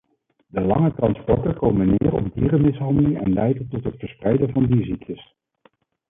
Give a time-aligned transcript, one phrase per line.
[0.47, 5.35] De lange transporten komen neer op dierenmishandeling en leiden tot het verspreiden van dierziektes.